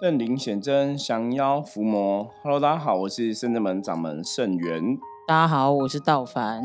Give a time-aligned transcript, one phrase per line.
[0.00, 2.26] 圣灵显真，降妖伏魔。
[2.42, 4.96] Hello，大家好，我是圣正门掌门圣元。
[5.28, 6.62] 大家好，我是道凡。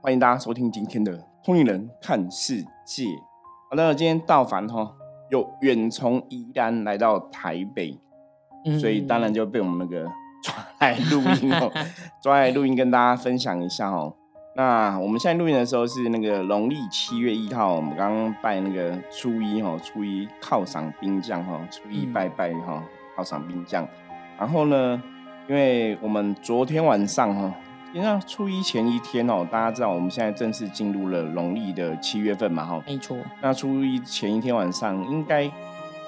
[0.00, 3.04] 欢迎大家收听今天的《通灵人看世界》。
[3.70, 4.92] 好的，今天道凡哈
[5.30, 7.96] 又远从宜兰来到台北，
[8.80, 10.10] 所以当然就被我们那个
[10.42, 11.70] 抓来录音哦，
[12.20, 14.16] 抓来录音跟大家分享一下哦。
[14.58, 22.82] 那我们现在录音的时候是那个农历七月一号，我们刚刚拜那个初一哈，初一犒赏兵将哈，初一拜拜哈，
[23.16, 23.86] 犒赏兵将。
[24.36, 25.00] 然后呢，
[25.48, 27.54] 因为我们昨天晚上哈，
[27.92, 33.16] 因为初一前一天哦，大家知道我们现在正式进入了农历的七月份嘛哈，没错。
[33.40, 35.48] 那初一前一天晚上，应该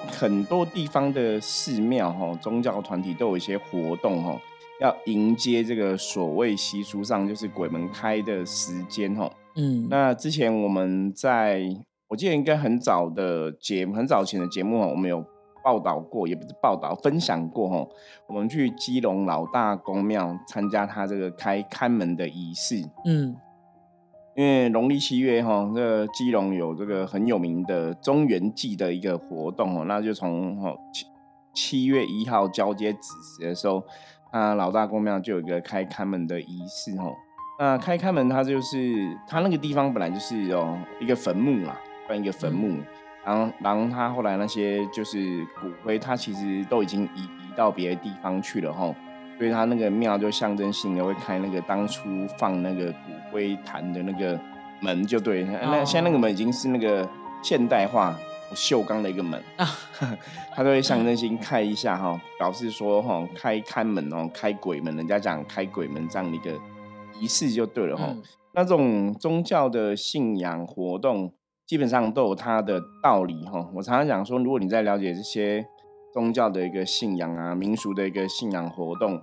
[0.07, 4.37] 很多地方的寺庙哈，宗教团体都有一些活动哈。
[4.81, 11.61] 要迎接这个所谓习俗上就是鬼门开的时间哈，嗯，那之前我们在
[12.07, 15.23] 我记得应该很早的节目很早前的节目哈，我们有
[15.63, 17.87] 报道过，也不是报道分享过哈，
[18.27, 23.35] 我们去基隆老大公庙参加他这个开看门的仪式，嗯，
[24.35, 30.57] 因为农历七月哈，这个基隆有这个很有名的中原祭的一个活动哦，那就从
[30.91, 31.05] 七
[31.53, 33.83] 七月一号交接子时的时候。
[34.33, 37.13] 那老大公庙就有一个开开门的仪式哦。
[37.59, 42.77] 那开开门，它就是它那个地方本来就是哦一个坟墓啦，办一个坟墓。
[43.23, 48.91] 然后，然后他后来那些就是骨灰，他其实都已经移移到别的地方去了哈。
[49.37, 52.97] 所以他那个庙就象征性的会开那个当初放那个骨
[53.31, 54.39] 灰坛的那个
[54.79, 55.43] 门，就对。
[55.43, 57.07] 那现在那个门已经是那个
[57.43, 58.15] 现代化。
[58.55, 59.67] 锈钢的一个门啊，
[60.53, 66.59] 他都会象征性开一下哈，表示说哈开开门哦，开鬼门，人家讲开鬼门这样的一个
[67.19, 68.15] 仪式就对了哈。
[68.53, 71.31] 那种宗教的信仰活动，
[71.65, 73.69] 基本上都有它的道理哈。
[73.73, 75.65] 我常常讲说，如果你在了解这些
[76.13, 79.13] 宗教的一个信仰啊、民俗的一个信仰活动，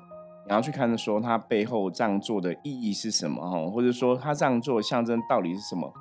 [0.46, 5.92] 你要去看说它背后这样做的意义是什么哈，或者说它这样做象征道理是什么，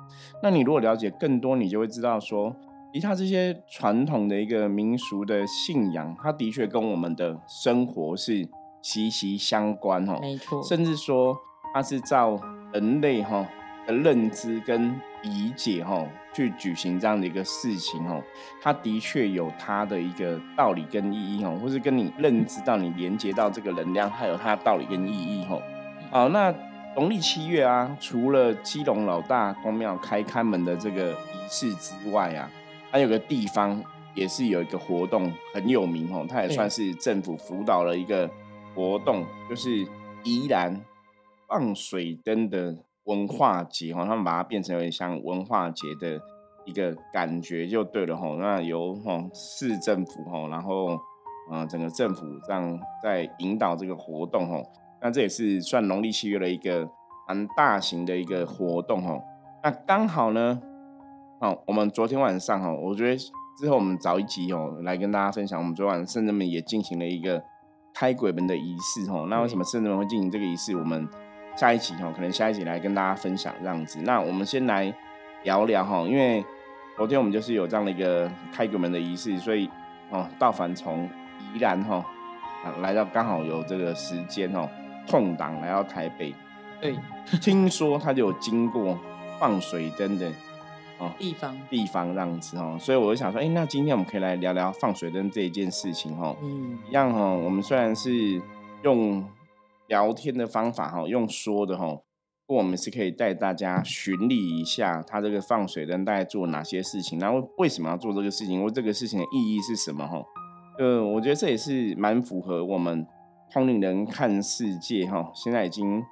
[0.42, 2.56] 那你如果了解更多，你就会知道说。
[2.92, 8.48] 以他这些传统的一个民俗的信仰，它的确跟我们的生活是
[8.80, 10.62] 息息相关哦，没错。
[10.62, 11.36] 甚至说，
[11.74, 12.40] 它是照
[12.72, 13.46] 人类哈
[13.86, 18.22] 的认知跟理解哈去举行这样的一个事情哦，
[18.62, 25.60] 它的确有它的一个道理跟意义哦，或是跟你认知到你连接到这个能量，它有它的道理跟意义哦。
[26.10, 26.54] 好，那
[26.96, 32.50] 农历七月啊，除了基隆老大公庙开开门的这个仪式之外啊。
[32.90, 33.82] 还有个地方
[34.14, 38.28] 也是有一个活动很有名哦，它也算是政府辅导了一个
[38.74, 39.86] 活动，就是
[40.24, 40.80] 宜兰
[41.46, 46.18] 放水灯的文化节哦，他们把它变成有点像文化节的
[46.64, 48.36] 一个感觉就对了吼。
[48.36, 50.98] 那由吼市政府吼，然后
[51.52, 54.62] 嗯整个政府这样在引导这个活动吼，
[55.02, 56.88] 那这也是算农历七月的一个
[57.28, 59.22] 蛮大型的一个活动吼。
[59.62, 60.62] 那刚好呢。
[61.40, 63.16] 好，我们昨天晚上哈，我觉得
[63.56, 65.56] 之后我们早一集哦来跟大家分享。
[65.56, 67.40] 我们昨晚圣人们也进行了一个
[67.94, 69.24] 开鬼门的仪式哈。
[69.30, 70.74] 那为什么圣人们会进行这个仪式？
[70.74, 71.08] 我们
[71.56, 74.00] 下一集哈，可能下一集来跟大家分享这样子。
[74.02, 74.92] 那我们先来
[75.44, 76.44] 聊聊哈，因为
[76.96, 79.70] 昨天我们就是有这样的一个开鬼门的仪式，所以
[80.10, 81.08] 哦，道凡从
[81.54, 82.04] 宜兰哈
[82.80, 84.68] 来到刚好有这个时间哦
[85.08, 86.34] 空档来到台北，
[86.80, 86.96] 对，
[87.40, 88.98] 听说他就有经过
[89.38, 90.28] 放水灯的。
[90.98, 96.36] 哦，地方地方这样子哦，所以我就想说，哎，那今天我们可以来聊聊放水灯这一件事情哦。
[96.42, 98.42] 嗯，一样哈，我们虽然是
[98.82, 99.24] 用
[99.86, 101.86] 聊天的方法哈，用说的哈，
[102.46, 110.20] 不过我们是可以带大家巡礼一下，他这个放水灯大概做哪些事情，然后为什么要做这个事情，或这个事情的意义是什么哈？
[110.80, 113.06] 呃，我觉得这也是蛮符合我们
[113.52, 115.30] 通灵人看世界哈。
[115.32, 116.02] 现在已经，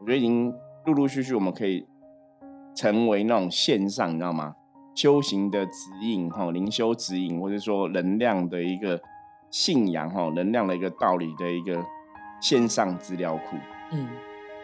[0.00, 1.84] 我觉得已经陆陆续续我们可以。
[2.76, 4.54] 成为那种线上，你知道吗？
[4.94, 9.00] 修行的指引，哈，灵修指引，或者说能量的一个
[9.50, 11.84] 信仰，哈，能量的一个道理的一个
[12.40, 13.56] 线上资料库。
[13.90, 14.06] 嗯，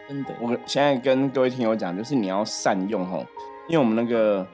[0.07, 0.35] 真的。
[0.39, 3.17] 我现在跟各位听友讲，就是你要善用，哈，
[3.67, 4.45] 因为我们那个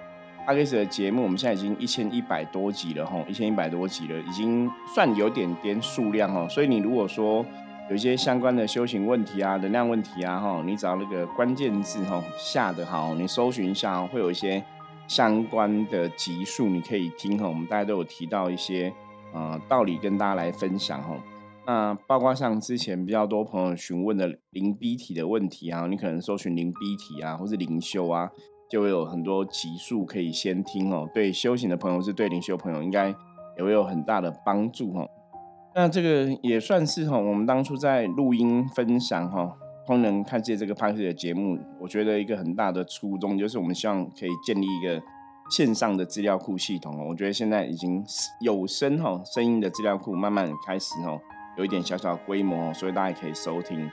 [0.46, 7.46] 阿 K 斯的节目，我们现在已经一千一百多集了，哈，一千一百多集了，已经算有点点数量，哈，所以你如果说。
[7.90, 14.64] 有一些相关的修行问题啊、能量问题啊，哈，你找那个关键字哈下的好，你搜寻一下，会有一些
[15.08, 17.48] 相关的集数，你可以听哈。
[17.48, 18.94] 我们大家都有提到一些
[19.34, 21.18] 呃道理跟大家来分享哈。
[21.66, 28.30] 那包括像之前比较多朋友询问的灵 B 体的问题啊，你可能搜寻灵 B 体啊，或是灵修啊，
[28.70, 31.10] 就会有很多集数可以先听哦。
[31.12, 33.08] 对修行的朋友，是对灵修朋友，应该
[33.58, 35.08] 也会有很大的帮助哈。
[35.76, 39.56] 那这个也算是哈，我们当初在录音分享哈，
[39.86, 45.02] 通人看见这个拍摄的节目，我觉得一个很大的初衷就是我们希望可以建立一个
[45.52, 47.06] 线上的资料库系统哦。
[47.10, 48.04] 我觉得现在已经
[48.42, 51.18] 有声哈声音的资料库慢慢开始哈
[51.56, 53.90] 有一点小小规模，所以大家可以收听。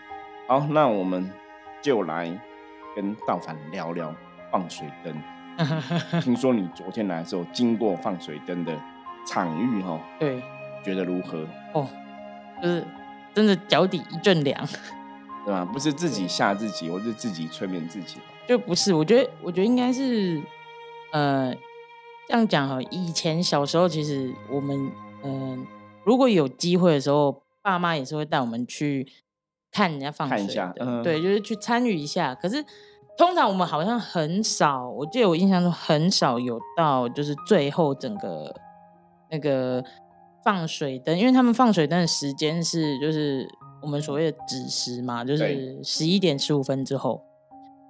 [0.48, 1.30] 好，那我们
[1.82, 2.26] 就来
[2.96, 4.12] 跟道凡聊聊
[4.50, 5.14] 放水灯。
[6.20, 8.76] 听说你昨天来的时候经过放水灯的
[9.26, 10.00] 场域哈？
[10.18, 10.42] 对。
[10.84, 11.44] 觉得如何？
[11.76, 11.86] 哦，
[12.62, 12.84] 就是
[13.34, 14.66] 真的脚底一阵凉，
[15.44, 15.62] 对吧？
[15.64, 18.16] 不是自己吓自己，或是自己催眠自己，
[18.48, 18.94] 就不是。
[18.94, 20.42] 我觉得，我觉得应该是，
[21.12, 21.54] 呃，
[22.26, 22.80] 这样讲哈。
[22.90, 24.90] 以前小时候，其实我们，
[25.22, 25.66] 嗯，
[26.04, 29.06] 如果有机会的时候，爸妈也是会带我们去
[29.70, 32.34] 看人家放水的，对，就是去参与一下。
[32.34, 32.64] 可是
[33.18, 38.54] 通常我们好像很少，我记得我印象中很少有到，就是最后整个
[39.30, 39.84] 那个。
[40.46, 43.48] 放水灯，因为他们放水灯的时间是就是
[43.82, 47.20] 我们所谓的子时嘛，就是十一点十五分之后。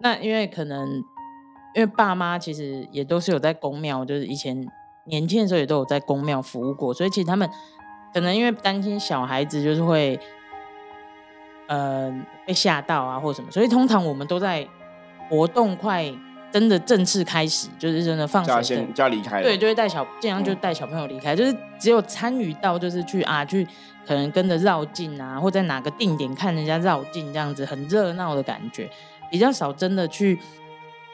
[0.00, 0.88] 那因为可能
[1.75, 4.67] 因为爸妈其实也都是有在公庙，就是以前
[5.05, 7.47] 年轻的时候也都有在公庙服务过，所以其实他们
[8.14, 10.19] 可能因为担心小孩子就是会
[11.67, 12.11] 呃
[12.47, 14.67] 被吓到啊或什么，所以通常我们都在
[15.29, 16.11] 活动快。
[16.52, 19.43] 真的正式开始，就是真的放水灯，就要离开。
[19.43, 21.37] 对，就会带小，尽量就带小朋友离开。
[21.37, 23.66] 就是只有参与到，就是去啊，去
[24.06, 28.88] 可能跟着绕境啊，或在哪个定点看人家绕境这样子，很热闹的感觉，
[29.31, 30.38] 比较少真的去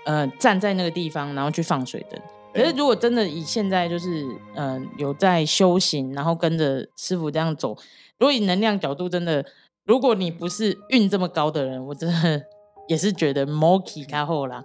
[0.04, 2.20] 呃站在那个地方，然后去放水灯。
[2.54, 7.70] 可是如果真的以现在就是嗯有在修行，然后跟着师傅这样走，
[8.18, 9.44] 如果以能量角度，真的，
[9.84, 12.42] 如果你不是运这么高的人，我真的
[12.88, 14.62] 也是觉得 m o k i 开后啦。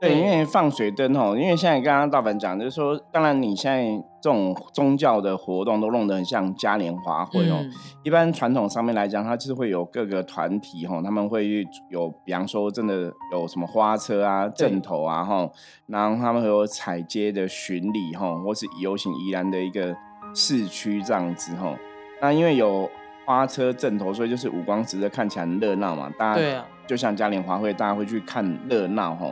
[0.00, 3.82] 对，因为放水灯哦，因为现在刚刚大凡讲，就是说，当然你现在
[4.20, 7.56] 这种宗教的活动都弄得很像嘉年华会哦。
[8.04, 15.50] 一般传统上面来讲，它就是会有各个团体哈，他们会有，比方说真的有什么花车啊、阵头啊哈，
[15.86, 19.96] 然后他们会有彩街的巡礼哈，或是游行宜兰的一个
[20.32, 21.76] 市区这样子哈。
[22.22, 22.88] 那因为有
[23.26, 26.08] 花车阵头，所以就是五光十色，看起来很热闹嘛。
[26.16, 29.26] 大家就像嘉年华会，大家会去看热闹哈。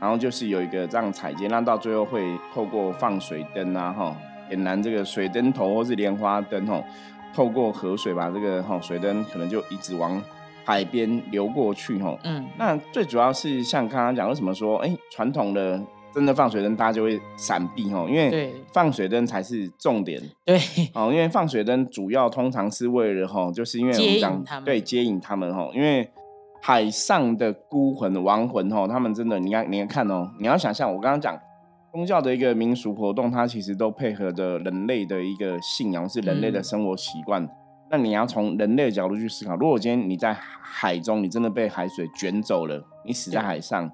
[0.00, 2.22] 然后就是有一个这样彩阶，那到最后会
[2.54, 4.16] 透过放水灯啊，哈，
[4.48, 6.82] 点燃这个水灯头或是莲花灯，哈，
[7.34, 10.20] 透过河水把这个哈水灯可能就一直往
[10.64, 15.78] 海边流过去，哈，嗯，那最主要是像刚刚讲，为什么说，哎，传统的
[16.14, 20.58] 真的放水灯大家就会闪避，哈，因为放水灯才是重点，对，
[20.94, 26.10] 哦，因为放水灯主要通常是为了哈，就是因为我们讲对接引他们，哈，因为。
[26.62, 31.38] 海上的孤魂亡魂哦，他们真的，你看，你看哦，你要想象我刚刚讲
[31.90, 37.48] 宗教的一个民俗活动，它其实都配合着人类的一个信仰，是人类的生活习惯。
[37.90, 43.90] 那你要从人类的角度去思考，如果今天你在海中，你真的被海水卷走了，你死在海上，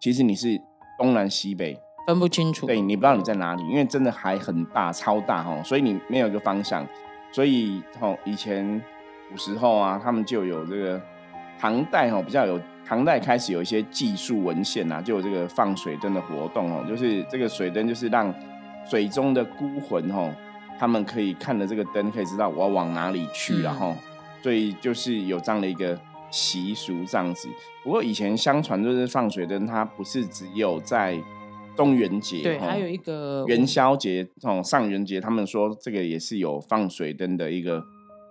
[0.00, 0.58] 其实你是
[0.98, 6.84] 东南西北分不清楚，对你不知道你在哪里，因为真的海很大，超大哦，所以你没有一个方向。
[7.30, 8.82] 所以哦，以前
[9.30, 11.00] 古时候啊，他们就有这个。
[11.58, 18.32] 唐代哈比较有，唐代开始有一些技术文献呐，就有这个放水灯的活动哦，就是这个水灯就是让
[18.88, 20.30] 水中的孤魂哈，
[20.78, 23.94] 他们可以看着这个灯，可以知道我要往哪里去，然后，
[24.42, 25.98] 所以就是有这样的一个
[26.30, 27.48] 习俗这样子。
[27.82, 31.18] 不过以前相传就是放水灯，它不是只有在
[31.74, 37.82] 中元节，对，还有一个元宵节哦，上元节，他们说这个也是有放水灯的一个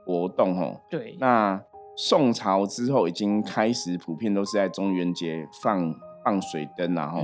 [0.05, 0.79] 活动哦。
[0.89, 1.61] 对，那。
[1.97, 7.23] 宋朝之后，已经开始普遍都是在中元节放放水灯然后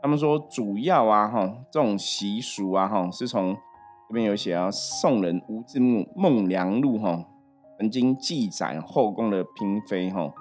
[0.00, 3.56] 他们说主要啊哈这种习俗啊哈是从
[4.08, 7.24] 这边有写啊宋人吴志木《孟良录》哈
[7.78, 10.32] 曾经记载后宫的嫔妃哈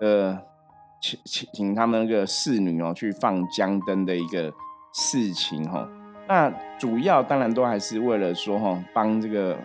[0.00, 0.38] 呃
[1.00, 4.52] 请请请他们那个侍女哦去放江灯的一个
[4.92, 5.88] 事情哈。
[6.26, 9.56] 那主要当然都还是为了说哈帮这个。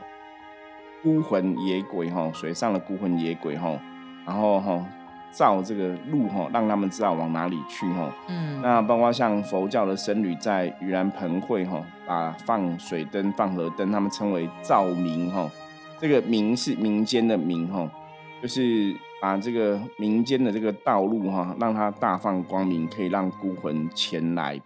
[1.04, 3.78] 孤魂野鬼哈，水上的孤魂野鬼哈，
[4.26, 4.84] 然后哈
[5.32, 8.10] 照这个路哈，让他们知道往哪里去哈。
[8.30, 15.52] 嗯，那包括像佛教的僧侣在盂兰盆会哈，把放水灯、放河灯，他们称为照明哈。
[16.00, 17.90] 这个明是民间的明哈，
[18.42, 24.60] 就是把这个民间的这个道路哈，让它大放光明，可以让孤魂前来。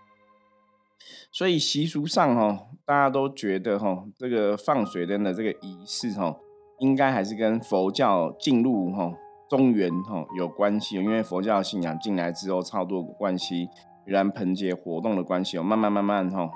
[1.31, 6.35] 所以习俗上哈，大家都觉得哈，这个放水灯的这个仪式哈，
[6.79, 9.13] 应该还是跟佛教进入哈
[9.49, 13.67] 中原哈有关系，因为佛教信仰进来之后超多关系，
[14.05, 16.49] 盂兰盆节活动的关系哦，慢慢慢慢哈，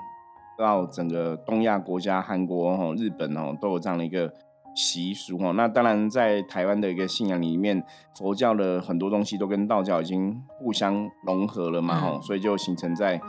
[0.58, 4.32] 到整个东亚国家，韩国哈、日本哦，都有这样的一个
[4.74, 5.52] 习俗哦。
[5.54, 7.82] 那当然，在台湾的一个信仰里面，
[8.16, 13.20] 佛教的很多东西都跟道教已经互相融合了嘛，哈，所以就形成在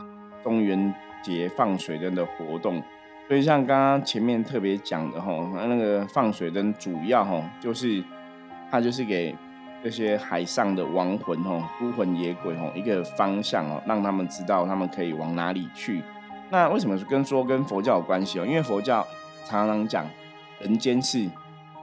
[0.43, 2.81] 中元节放水灯的活动。
[3.27, 8.03] 所以像刚刚前面特别讲的吼，那个放水灯主要吼，就是
[8.69, 9.33] 它就是给
[9.81, 16.03] 这些海上的亡魂吼、孤魂野鬼吼一个方向哦，让他们知道他们可以往哪里去。
[16.49, 18.45] 那为什么跟说跟佛教有关系哦？
[18.45, 19.07] 因为佛教
[19.45, 20.05] 常常讲
[20.59, 21.27] 人间是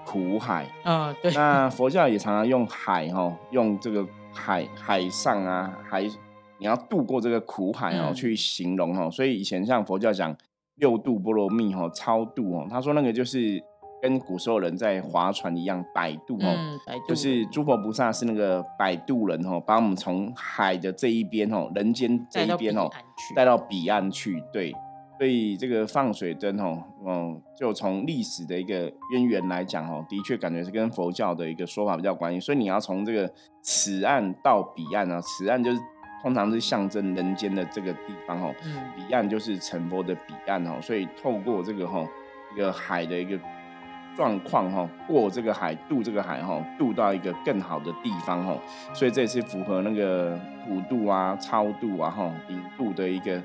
[0.04, 1.32] 苦海，嗯，对。
[1.32, 6.04] 那佛教也常常用海吼，用这个海海上啊，海
[6.60, 9.10] 你要渡过这个苦海哦，去形容哦。
[9.10, 10.36] 所以以前像佛教讲
[10.76, 13.62] 六度波罗蜜哦，超度哦，他说那个就是
[14.00, 22.88] 跟古时候人在划船一样，摆渡哦，就是诸佛菩萨是那个摆渡人哦，把我们从海的这一边哦，人间这一边哦。
[23.36, 24.72] 带到彼岸去，对，
[25.18, 32.40] 所以这个放水灯哦，嗯，就从历史的一个渊源来讲哦，的确感觉是跟佛教的一个说法比较关系。
[32.40, 33.30] 所以你要从这个
[33.62, 35.78] 此岸到彼岸啊，此岸就是
[36.22, 38.54] 通常是象征人间的这个地方哦，
[38.96, 40.78] 彼岸就是成佛的彼岸哦。
[40.80, 42.06] 所以透过这个哈
[42.54, 43.38] 一个海的一个
[44.16, 48.54] 状况哈，过这个海渡这个海哈，渡到一个更好的地方哈。
[48.92, 50.38] 所以这也是符合那个。
[50.68, 53.42] 普渡啊，超度啊，哈，引渡的一个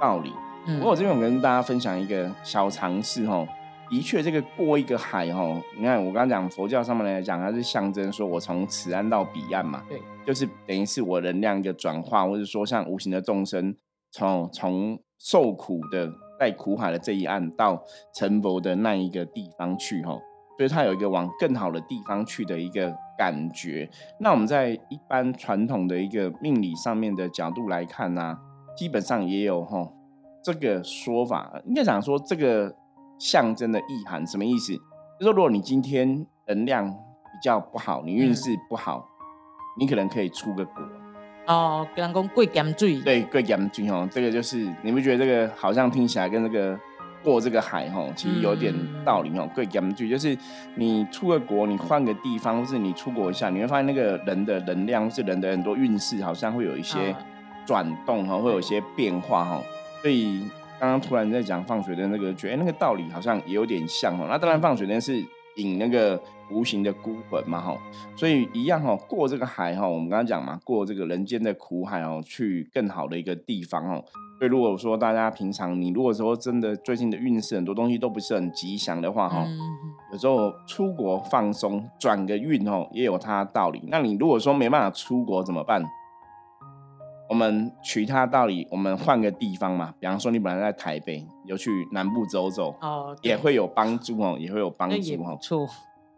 [0.00, 0.32] 道理。
[0.64, 3.44] 不过我这边我跟大家分享一个小常识哈，
[3.92, 13.76] 的确这个过一个海哈，你看我刚刚讲佛教上面来讲，它是象征说我从此岸到彼岸嘛，对，就是等于是我能量一个转化，或者说像无形的众生
[14.10, 17.84] 从从受苦的在苦海的这一岸到
[18.14, 20.18] 成佛的那一个地方去哈。
[20.56, 23.86] 所以它有一个往更好的地方去的一个感觉。
[24.18, 28.38] 那我们在一般传统的一个命理上面的角度来看呢，
[28.74, 29.86] 基本上也有哈
[30.42, 31.60] 这个说法。
[31.66, 32.74] 应该讲说这个
[33.18, 34.72] 象征的意涵什么意思？
[35.18, 39.08] 就说如果你今天能量比较不好，你运势不好，
[39.78, 40.82] 你可能可以出个国。
[41.46, 43.00] 哦，跟人讲贵盐水。
[43.00, 46.78] 对，贵盐水哦，这个就是你不觉得这个好像听起来跟那个？
[47.24, 49.48] 过这个海哈，其实有点道理哦。
[49.54, 50.36] 贵讲句就是，
[50.74, 57.14] 你出个国，你换个地方，或是你出国一下，你会发现那个人的能量，或是人的很多运势，好像会有一些
[57.64, 59.62] 转动哈，会有一些变化哈。
[60.02, 60.42] 所以
[60.82, 64.26] 刚刚突然在讲放水的那个，觉得那个道理好像也有点像哦。
[64.28, 65.24] 那当然放水灯是
[65.54, 66.20] 引那个
[66.50, 67.78] 无形的孤魂嘛哈，
[68.16, 74.02] 所以一样哈，过这个海哈，我们刚刚讲嘛，过这个人间的苦海哦，去更好的一个地方哦。
[74.40, 79.46] 所以如果说大家平常你如果说真的最近的运势很多东西都不是很吉祥的话哈，
[80.12, 83.80] 有时候出国放松转个运哦也有它的道理。
[83.86, 85.80] 那你如果说没办法出国怎么办？
[87.32, 89.94] 我们取它道理，我们换个地方嘛。
[89.98, 95.38] 比方说你本来在台北，有去南部走走哦，也会有帮助哦，也会有帮助哦。
[95.40, 95.66] 错，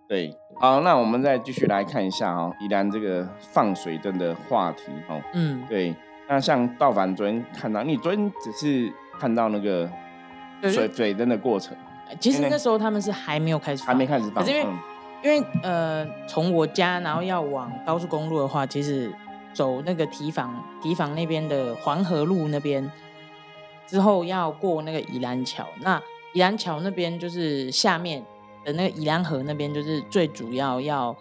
[0.09, 5.95] 对，好，那我们再继续来看一下哦，依然这个放水灯的话题哦，嗯，对。
[6.29, 9.89] 那像道凡昨天看到，你昨天只是看到那个
[10.63, 11.77] 水水灯的过程。
[12.19, 14.45] 其实那时候他们是还没有开始，还没开始放。
[14.49, 14.67] 因为
[15.23, 19.15] 因为呃，从我家然后要往高速公路的话，其实
[19.55, 22.91] 走那个提防提防那边的黄河路那边
[23.87, 25.67] 之后，要过那个宜兰桥。
[25.81, 28.25] 那宜兰桥那边就是下面
[28.65, 31.17] 的那个宜兰河那边，就是最主要要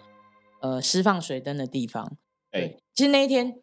[0.60, 2.12] 呃释放水灯的地方。
[2.50, 3.54] 对，其实那一天。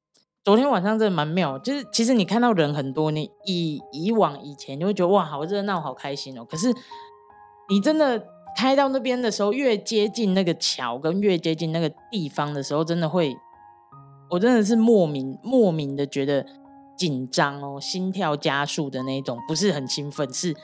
[0.43, 6.73] 昨天晚上真的蛮妙，就是其实你看到人很多，你以以往以前你会觉得哇好热闹好开心哦，可是
[7.69, 8.25] 你真的
[8.57, 13.37] 开到那边的时候，越接近那个桥跟越接近那个地方的时候，真的会，
[14.31, 16.43] 我真的是莫名莫名的觉得
[16.95, 20.55] 紧张哦，心跳加速的那种，不是很兴奋，是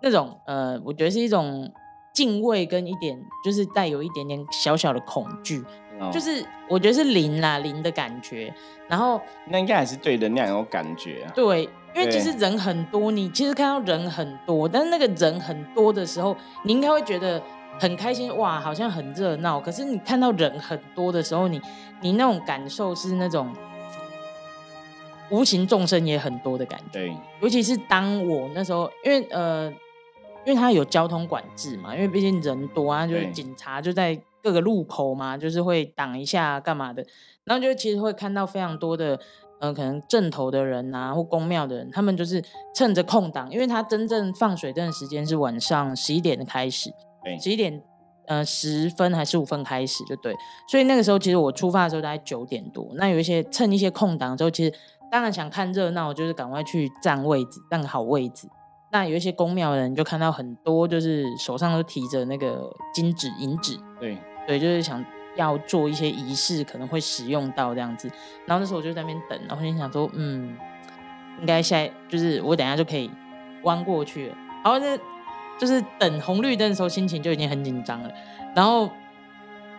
[0.00, 1.70] 那种呃，我觉得是一种
[2.14, 5.62] 敬畏跟一点就是带有一点点小小的恐惧。
[6.12, 8.54] 就是我觉得是零啦，零的感觉。
[8.86, 11.32] 然后那应该还是对能量有感觉啊。
[11.34, 17.42] 对，因为其实人很多，你其实看到人很多，但是那个人很多的时候，你应该会觉得
[17.78, 19.60] 很开心，哇，好像很热闹。
[19.60, 21.60] 可是你看到人很多的时候，你
[22.00, 23.54] 你那种感受是那种
[25.30, 26.92] 无形众生也很多的感觉。
[26.92, 29.70] 对，尤其是当我那时候，因为呃，
[30.44, 34.20] 因为他有交通管制嘛，因为毕竟人多啊，就是警察就在。
[34.40, 37.04] 各个路口嘛，就是会挡一下干嘛的，
[37.42, 39.18] 然后就其实会看到非常多的，
[39.58, 42.42] 呃，可能镇头的人啊，或公庙的人，他们就是
[42.72, 46.88] 趁着空档，因为他真正放水灯的时间是晚上十一点的开始，
[47.40, 47.82] 十一点
[48.26, 50.34] 呃十分还是五分开始就对，
[50.68, 54.72] 所以那个时候其实我出发的时候大概九点多，那有一些趁一些空档之后，其实
[55.10, 58.48] 当然想看热闹，就是赶快去占位置，占个好位置。
[58.90, 64.16] 那有一些公庙的人就看到很多，就是手上都提着那个金纸、银纸，对
[64.46, 65.04] 对，就是想
[65.36, 68.10] 要做一些仪式，可能会使用到这样子。
[68.46, 70.56] 然后那时候我就在那边等，然后心想说，嗯，
[71.40, 73.10] 应该下就是我等下就可以
[73.62, 74.36] 弯过去了。
[74.64, 74.98] 然后这
[75.58, 78.10] 就是等红绿灯的时候，心情就已经很紧张了。
[78.54, 78.90] 然后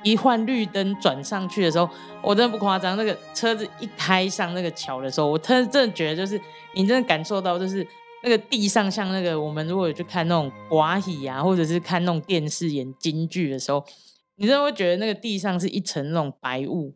[0.03, 1.89] 一换绿灯转上去的时候，
[2.21, 6.39] 我真的不夸张，那个车子一开上那个桥的时候，我真真的觉得就是
[6.75, 7.86] 你真的感受到就是。
[8.21, 13.81] 那个地上像那个，我们如果去看那种寡喜啊，或者是看那种电视演京剧的时候，
[14.36, 16.93] 你真的会觉得那个地上是一层那种白雾，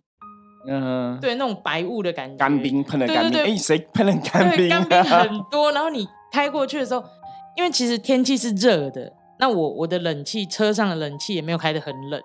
[0.68, 4.68] 嗯，对，那种白雾的感觉，干冰喷了干冰，哎，谁喷了干冰？
[4.68, 5.72] 干冰很多。
[5.72, 7.02] 然后你开过去的时候，
[7.56, 12.22] 因为其实天气是热的，那我我的冷气车上的冷气也没有开的很冷，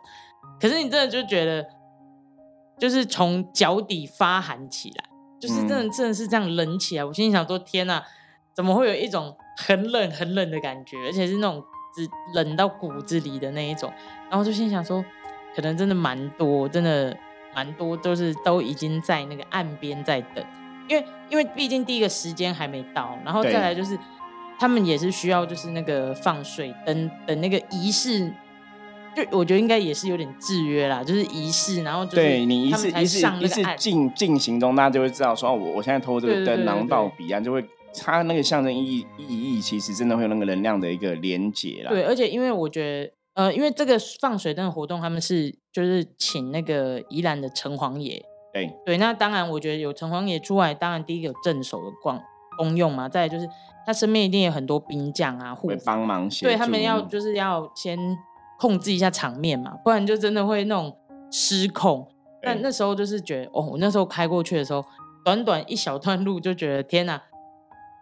[0.61, 1.67] 可是你真的就觉得，
[2.79, 5.05] 就是从脚底发寒起来，
[5.41, 7.05] 就是真的真的是这样冷起来。
[7.05, 8.03] 我心里想说，天哪！
[8.55, 11.63] 怎么会有一种很冷很冷的感觉，而且是那种
[11.95, 12.05] 只
[12.35, 13.89] 冷到骨子里的那一种？
[14.29, 15.05] 然后就心想说，
[15.55, 17.17] 可能真的蛮多，真的
[17.55, 20.45] 蛮多，都是都已经在那个岸边在等，
[20.89, 23.97] 因为因为毕竟第一个时间还没到，然后再来就是
[24.59, 28.33] 他们也是需要就是那个放水灯的那个仪式，
[29.15, 37.65] 就我觉得应该也是有点制约啦，就是仪式，然后对你仪式仪式仪式进进行中，大家就会知道说，我我现在偷这个灯，然后到彼岸就会。
[38.01, 41.91] 它那个象征意义意义，其实真的会有那个能量的一个连接啦。
[41.91, 42.83] 对，而且因为我觉
[43.35, 48.23] 得，呃，因为这个放水灯的活动，他们是就是请那个宜兰的城隍爷。
[48.53, 52.23] 对对，那当然，我觉得有城隍爷出来，当然第一个有镇守的光
[52.59, 53.09] 功用嘛。
[53.09, 53.49] 再就是
[53.89, 56.29] 他身边一定有很多兵将啊，护帮忙。
[56.43, 57.99] 对他们要就是要先
[58.59, 60.95] 控制一下场面嘛，不然就真的会那种
[61.31, 62.07] 失控。
[62.43, 64.85] 但那时候就是觉得，哦，我那时候开过去的时候，
[65.25, 67.19] 短短一小段路就觉得，天哪！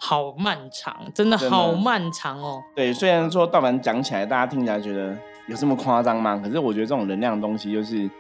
[0.01, 2.61] 好漫长，真的好漫长哦。
[2.75, 5.17] 对，虽然说道凡讲起来，大家听起来觉得
[5.47, 6.37] 有这么夸张吗？
[6.43, 8.11] 可是我觉得这种能量的东西，就是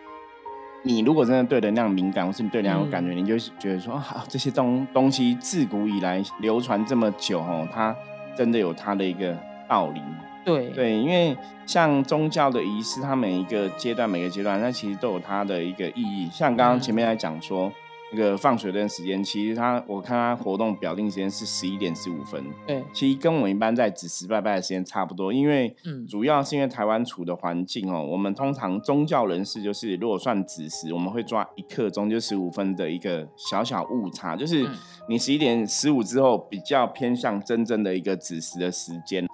[0.86, 7.94] 你如果真的对能量敏感，或是你对能量有感觉，你就觉得说啊，这些东东西自古以来流传这么久哦，它
[8.36, 9.36] 真的有它的一个
[9.68, 10.00] 道理。
[10.44, 16.30] 对对，因为像宗教的仪式，它每一个阶段每个阶段，它其实都有它的一个意义。
[16.32, 17.72] 像刚刚前面来讲说。
[18.16, 22.42] 那个放学的时间，其实他我看他活动表定时间是十一点十五分。
[22.66, 25.76] 对，其实跟我们一般在子时拜拜的时间差不多，因为
[26.08, 34.66] 主要是因为台湾处的环境哦，我们通常宗教人士就是如果算子时，我们会抓一刻钟就十五分的一个小小误差，就是
[35.10, 39.26] 你十一点十五之后比较偏向真正的一个子时的时间，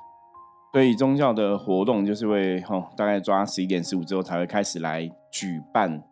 [0.73, 6.03] 所以宗教的活动就是会吼大概抓十一点十五之后才会开始来举办。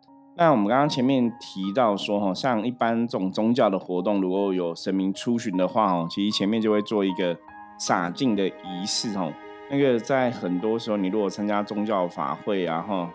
[0.43, 7.37] 那我们刚刚前面提到说，哈，像一般这种宗教的活动，如果有神明出巡的话，哦，其实前面就会做一个
[7.77, 9.31] 洒净的仪式，哦。
[9.69, 13.07] 那个在很多时候，你如果参加宗教法会啊，哈，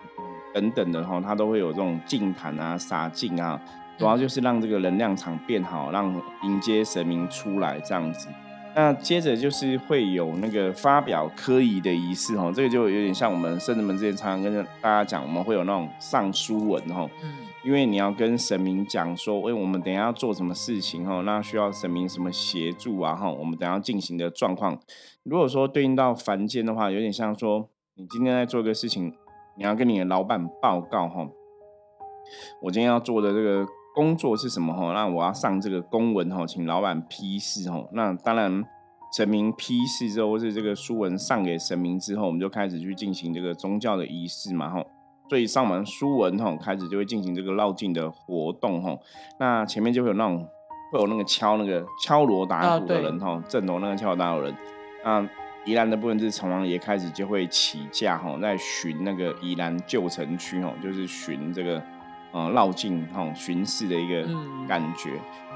[0.55, 3.61] 等等的，哈，它都会有这种净坛啊、洒净啊，
[3.99, 8.29] 主要就是让这个能量场变好，让迎接神明出来这样子。
[8.77, 24.79] 那接着就是会有那个发表科仪的仪式哦，这个就有点像我们圣人们之前常常跟大家讲，我们会有那种上书文哦，嗯，因为你要跟神明讲说，哎，我们等下要做什么事情哦，那需要神明什么协助啊哈，我们等下进行的状况，
[25.23, 29.15] 如果说对应到凡间的话，有点像说，你今天在做一个事情，
[29.57, 31.27] 你要跟你的老板报告哈，
[32.61, 33.67] 我今天要做的这个。
[33.97, 34.93] 工作是什么哈？
[34.93, 37.83] 那我要上这个公文哈，请老板批示哈。
[37.93, 38.63] 那当然，
[39.17, 44.85] 神明批示之后，或是这个书文上给神明之后，我们就开始去进行这个宗教的仪式嘛哈。
[45.31, 48.95] 所以上完书文哈，开始就会进行这个绕境的活动哈。
[49.41, 50.47] 那前面就会有那种
[50.93, 54.55] 会有那个敲那个敲锣打鼓的人哈，震锣那个敲锣打鼓人。
[55.03, 55.27] 那
[55.65, 61.83] 宜兰的部分是城隍爷开始就会起驾哈，在巡那个宜兰旧城区哈，就是巡这个。
[62.37, 64.29] 嗯，绕境哈巡视的一个
[64.69, 65.13] 感觉。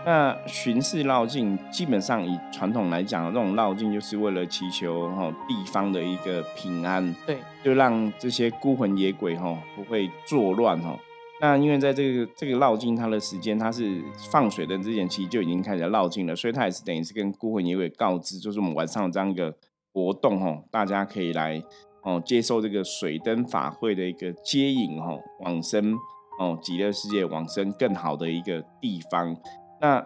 [0.07, 10.99] 那巡视绕境，基本上以传统来讲，这种绕境就是为了祈求哈地方的一个平安，对，就让这些孤魂野鬼哈不会作乱哈。
[11.43, 19.55] 那因为在这个这个绕境，它的时间它是放水灯之前，其实就已经开始绕境了，所以它也是等于是跟孤魂野鬼告知，就是我们晚上这样一个
[19.93, 21.63] 活动哈，大家可以来
[22.05, 25.95] 哦接受这个水灯法会的一个接引哈往生。
[26.41, 29.37] 哦，极乐世界往生更好的一个地方。
[29.79, 30.05] 那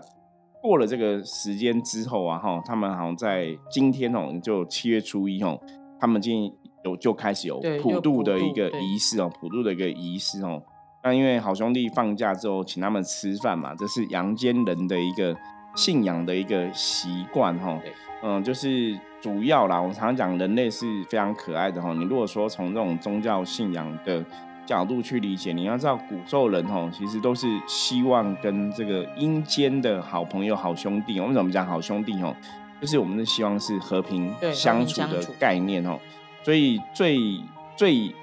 [0.60, 5.60] 过了这个时间之后啊，哈，他们好像在今天哦，就七月初一哦，
[6.00, 6.52] 他们今天
[6.84, 10.60] 有就开始有普渡的一个仪式哦，普渡的一个仪式哦。
[11.04, 15.36] 那因为好兄弟放假之后，请他们吃饭嘛，这是阳间人的一个
[15.76, 17.78] 信仰的一个习惯哈。
[18.22, 21.92] 嗯，就是主要啦，我常常讲人类是非常可爱的哈。
[21.92, 24.24] 你如果说从这种宗教信仰的
[24.66, 31.20] 角度去理解，你要知道古咒人哦，其实都是希望跟这个阴间的好朋友、好兄弟。
[31.20, 32.34] 我们怎么讲好兄弟哦？
[32.80, 35.98] 就是我们的希望是和平相处的概念哦。
[36.42, 37.18] 所以最
[37.76, 38.14] 最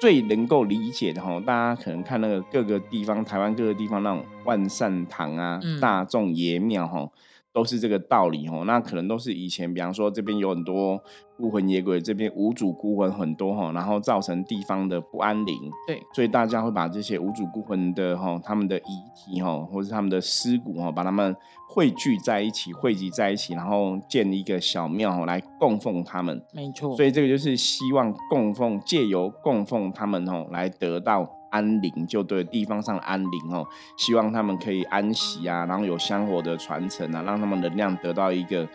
[0.00, 7.08] 最能够理解的哈，大家可能看那个各个地方，台湾各个地方那种万善堂啊、大众爷庙哈。
[7.52, 11.02] 都是这个道理哦，那可能都是以前，比方说这边有很多
[11.36, 15.54] 孤魂野鬼，这边无主孤魂很多哈，然后造成地方的不安宁。
[15.86, 18.82] 对，所以大家会把这些无主孤魂的哈，他们的遗
[19.14, 21.34] 体哈，或者他们的尸骨哈，把他们
[21.68, 26.40] 汇聚在一起，汇集在一起，然后建一个小庙来供奉他们。
[26.52, 31.37] 没错，所以这个就是希望供奉，借由供奉他们哦，来得到。
[31.50, 38.66] 安宁就对地方上的安宁哦，希望他们可以安息啊，然后有香火的传承啊，让他们能量得到一个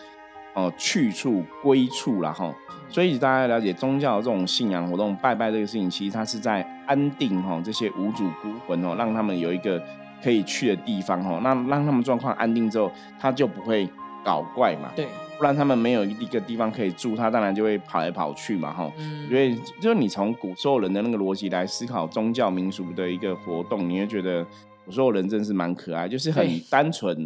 [0.54, 2.54] 哦去处归处了哈。
[2.90, 9.82] 所以大家了解宗教这种信仰活动拜拜这个事情，其实它是在安定哈这些无主孤魂哦，让他们有一个
[10.24, 11.40] 可以去的地方哦。
[11.44, 13.90] 那让他们状况安定之后，他就不会
[14.24, 14.92] 搞怪嘛。
[14.96, 15.08] 对。
[15.38, 18.92] 不然他们没有一个地方可以住，他当然就会跑来跑去嘛，哈。
[19.30, 24.46] 所以就是你从古时候人的那个逻辑来思考宗教民俗的一个活动，你会觉得
[24.86, 27.18] 古时候人真是蛮可爱，就是很单纯，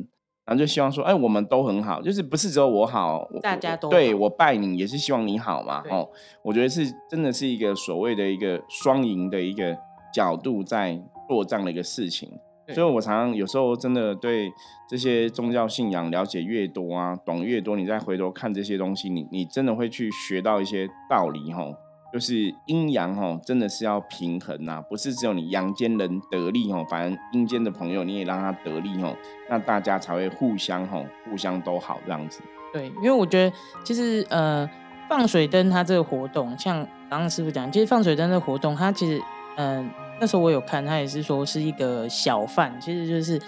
[0.46, 6.10] 然后就希望说，哎，我们都很好，就是不是只有我好，大家都对我拜你也是希望你好嘛，哦，
[6.44, 9.78] 我觉得是真的是一个所谓的一个双赢的一个
[10.14, 12.32] 角度在做这样的一个事情。
[12.74, 14.52] 所以，我常常有时候真的对
[14.90, 21.74] 这些宗教信仰了解越多啊，懂越多，你再回头看这些东西，你你真的会去学到一些道理吼，
[22.12, 29.16] 就是阴阳吼，真的是要平衡呐，不是只有你阳间人得利吼，反正阴间的朋友你也让他得利吼，
[29.50, 32.42] 那大家才会互相吼，互相都好这样子。
[32.74, 34.70] 对，因为我觉得其实呃，
[35.08, 39.22] 放水灯它这个活动，像刚刚师傅讲，其实放水灯的活动，它其实
[39.56, 39.90] 嗯。
[40.20, 43.40] 那时候我有看，他也是说是一个小贩，其实就是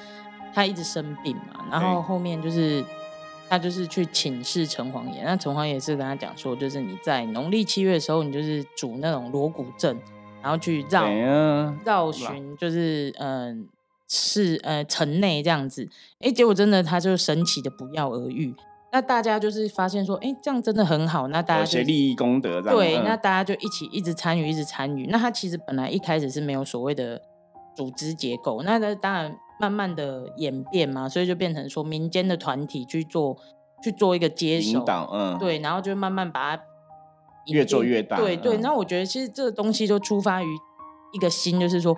[0.53, 2.84] 他一直生病嘛，然后后面就是
[3.49, 9.99] 他就是去请示城隍爷，那城隍爷是跟他讲说，就是你在农历七月的时候，你就是煮那种锣鼓阵，
[10.41, 11.10] 然后去绕
[11.84, 13.67] 绕巡，就是嗯
[14.08, 15.88] 是呃城内这样子，
[16.19, 18.53] 哎，结果真的他就神奇的不药而愈。
[18.91, 21.28] 那大家就是发现说，哎，这样真的很好。
[21.28, 25.06] 那大家就利益功德，对，那大家就一起一直参与，一直参与。
[25.12, 27.21] 那他其实本来一开始是没有所谓的
[27.75, 33.38] 组织结构，那那当然慢慢的演变嘛，所以就变成说民间的团体去做
[33.84, 36.63] 去做一个接手，嗯，对，然后就慢慢把它
[37.45, 38.58] 越做越大，对对。
[38.58, 40.47] 那我觉得其实这个东西就出发于
[41.13, 41.95] 一个心，就是说，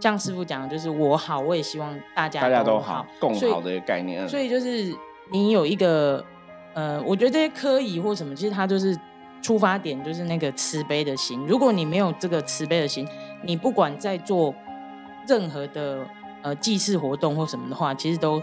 [0.00, 4.26] 像师傅讲的，就是我好，我也希望大家大家都好，共好的概念。
[4.26, 4.96] 所以就是。
[5.32, 6.24] 你有一个，
[6.74, 8.98] 呃，我觉得这些科仪或什么，其实它就是
[9.40, 11.44] 出发点，就是那个慈悲的心。
[11.46, 13.06] 如果你没有这个慈悲的心，
[13.44, 14.54] 你不管在做
[15.28, 16.06] 任何的
[16.42, 18.42] 呃祭祀活动或什么的话，其实都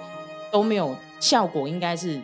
[0.51, 2.19] 都没有效果，应该是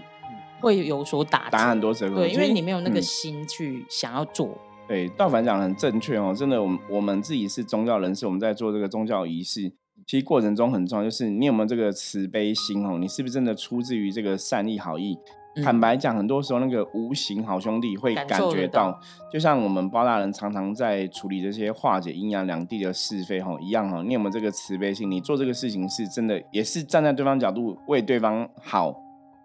[0.62, 2.16] 会有所打打很多折扣。
[2.16, 4.58] 对，因为你没有那个心去想要做。
[4.88, 9.72] 对，道凡讲的很正确哦，真的，我们我们自己是宗教人士，我们在做这个宗教仪式。
[10.06, 12.98] 其实过程中很重要，就是你有没有这个慈悲心哦？
[12.98, 15.18] 你是不是真的出自于这个善意好意？
[15.64, 19.00] 坦白讲，很多时候那个无形好兄弟会感觉到，
[19.32, 24.02] 就像我们包大人常常在处理这些化解阴阳两地的是非吼一样哈。
[24.04, 25.10] 你有没有这个慈悲心？
[25.10, 28.96] 你做这个事情是真的，也是站在对方角度为对方好，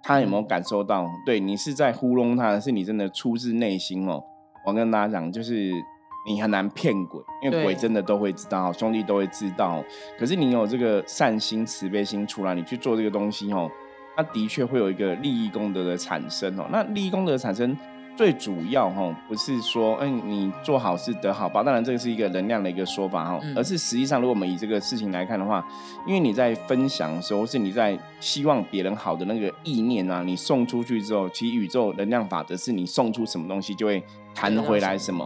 [0.02, 1.06] 他有没有感受到？
[1.26, 4.24] 对你是在糊弄他，是你真的出自内心哦。
[4.64, 5.72] 我跟大家讲，就是。
[6.26, 9.82] 你很难骗鬼，因为鬼真的都会知道，兄弟都会知道。
[10.18, 13.70] 可是你有这个善心、慈悲心出来，你去做这个东西哦，
[14.16, 16.66] 那的确会有一个利益功德的产生哦。
[16.70, 17.74] 那利益功德的产生
[18.14, 25.64] 最主要哈，不是说嗯你做好事得好报，当然这个是一个能量的一个说法哈，而是实际上如果我们以这个事情来看的话，
[26.04, 34.02] 因为你在分享的时候，是你在希望别人好的那个意念啊，你送出去之后，其实宇宙能量法则是你送出什么东西就会
[34.34, 35.24] 弹回来什么。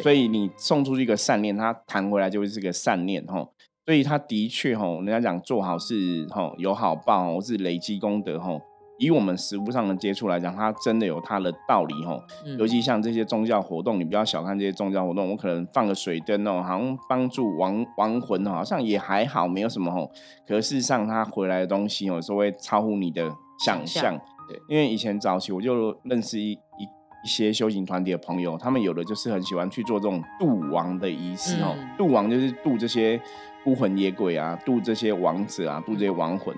[0.00, 3.46] 所以你送出去一个善念，它弹回来就会是个善念哈。
[3.84, 8.56] 所以他的确哈，人家讲做好事哈有好报，是累积功德哈。
[8.98, 12.16] 以我们实物上的接触来讲，它真的有它的道理哈。
[12.56, 20.08] 尤其像这些宗教活动，你不要小看这些宗教活动，我可能放个水灯哦，好像帮助亡亡魂好像也还好，没有什么吼。
[20.46, 23.28] 可事实上，它回来的东西有时候会超乎你的
[23.64, 24.16] 想象。
[24.48, 27.01] 对，因为以前早期我就认识一一。
[27.22, 31.76] 一些修行团体的朋友，他们有的就是很喜欢去做这种渡亡的仪式哦。
[31.96, 33.20] 渡亡就是渡这些
[33.64, 36.54] 孤魂野鬼啊，渡这些王者啊，渡这些亡魂。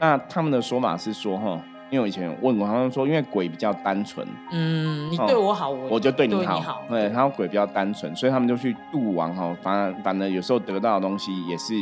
[0.00, 11.74] 那他们的说法是说，哈，因为我以前有问过，他们说因为鬼比较单纯，嗯，你哦对我好，我我就对你对好，好，对，然后鬼比较单纯，所以他们就去渡亡哈，反而反而有时候得到的东西也是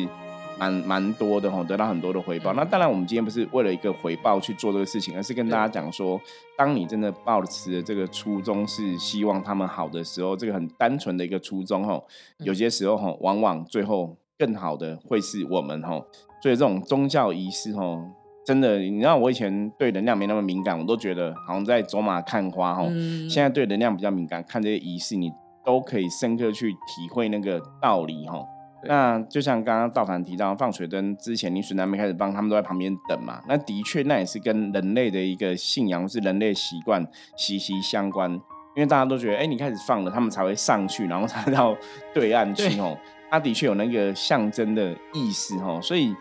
[0.59, 2.53] 蛮蛮多的哈，得到很多的回报。
[2.53, 6.21] 嗯那当然，我们今天不是为了一个回报去做这个事情，而是跟大家讲说，
[6.57, 12.03] 当你真的抱持的这个初衷是希望他们好的时候，这个很单纯的一个初衷哈，
[12.39, 16.01] 嗯有些时候哈，往往最后更好的会是我们哈。
[16.43, 18.03] 所以这种宗教仪式哈。
[18.47, 22.85] 真的，你知道我以前对能量没那么敏感，我都觉得好像在走马看花哈。
[22.91, 25.33] 嗯，现在对能量比较敏感，看这些仪式，你
[25.65, 28.45] 都可以深刻去体会那个道理哈。
[28.87, 33.41] 那就像刚刚道凡提到放水灯之前，你水男没开始放，他们都在旁边等嘛。
[33.49, 38.31] 那的确，那也是跟人类的一个信仰是人类习惯息息相关。
[38.77, 41.77] 因为大家都觉得，哎、你开始放了，他们才会上去，然后才到
[42.13, 42.99] 对岸去哦。
[43.31, 46.13] 它的确有那个象征的意思哦，所以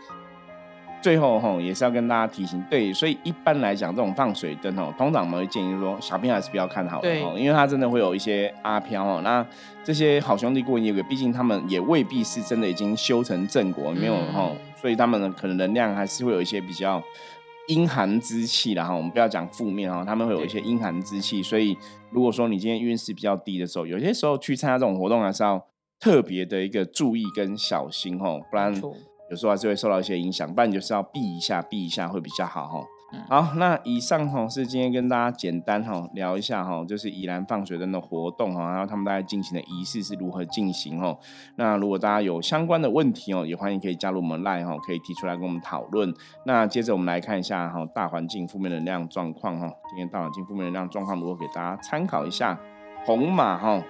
[1.04, 9.20] 最后吼也是要跟大家提醒，对，所以一般来讲，这种放水灯哦，通常我们会建议说，小朋友还是不要看好的对哦，因为它真的会有一些阿飘哦。
[9.22, 9.46] 那
[9.84, 17.02] 这些好兄弟过夜鬼，毕竟他们也未必是真的已经修成正果，没有嗯吼，所以他们可能能量还是会有一些比较
[17.68, 18.94] 阴寒之气啦哈。
[18.94, 21.76] 我们不要讲负面哈，他们会有一些阴寒之气，所以
[22.08, 25.62] 如果说你今天运势比较低的时候，有些时候去参加这种活动还是要
[26.00, 28.74] 特别的一个注意跟小心哦，不然
[29.30, 32.78] 有时候还是会受到一些影响，不然你就是要避一下，避一下会比较好哈。
[33.12, 41.16] 嗯好，那以上哈是今天跟大家简单哈聊一下哈，就是宜兰放水灯的活动哈，然后他们大概进行的仪式是如何进行哦。
[41.56, 46.12] 那如果大家有相关的问题哦，也欢迎可以加入我们 line 哈，可以提出来跟我们讨论。
[46.44, 52.58] 那接着我们来看一下哈大环境负面能量状况哈，今天大环境负面能量状况如何给大家参考一下。
[53.06, 53.80] 红马哈。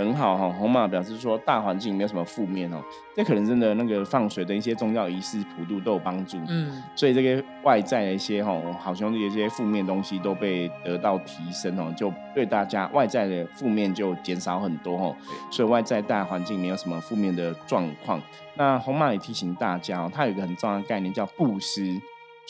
[0.00, 2.82] 很好哈，红马表示说大环境没有什么负面哦，
[3.14, 15.16] 这可能真的那个放水的一些宗教仪式普渡都有帮助，嗯，所以这个外在的一些哈好兄弟的一些负面东西都被得到提升哦，就对大家外在的负面就减少很多哦，
[15.50, 18.20] 所以外在大环境没有什么负面的状况。
[18.56, 22.00] 那红马也提醒大家哦，它有一个很重要的概念叫布施。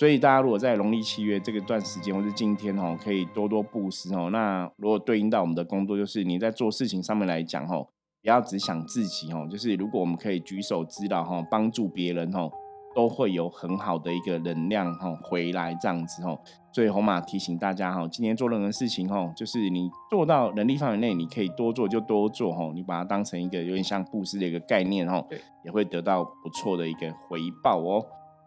[0.00, 4.30] 所以大家如果在农历七月这个段时间，或是今天哦，可以多多布施哦。
[4.32, 7.86] 那如果对应到我们的工作，就是你在做事情上面来讲哦，
[8.22, 12.50] 不要只想自己哦，就是如果我们可以举手之劳哈，帮助别人哦，
[12.94, 16.40] 都会有很好的一个能量哈回来这样子哦。
[16.72, 28.02] 所以红马提醒大家哈，今天做任何事情哦，就是你做到能力范围内，你可以多做就多做哦，你把它当成一个有点像布施的一个概念哦对，也会得到不错的一个回报哦。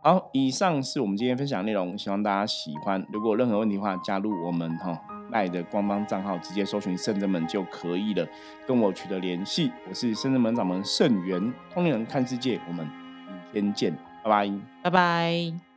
[0.05, 3.01] 好，以上是我们今天分享内容，希望大家喜欢。
[3.09, 4.99] 如果有任何问题的话，加入我们哈
[5.31, 8.27] 赖的官方账号，直接搜寻圣真门就可以了，
[8.67, 9.71] 跟我取得联系。
[9.87, 12.85] 我是圣真门掌门圣元，通灵人看世界，我们
[13.53, 14.51] 明天见，拜拜。
[14.83, 15.72] 拜拜。